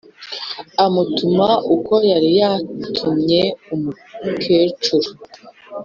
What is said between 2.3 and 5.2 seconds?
yatumye umukecuru.